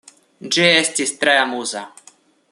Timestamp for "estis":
0.77-1.13